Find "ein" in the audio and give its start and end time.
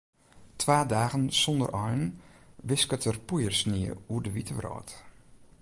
1.85-2.01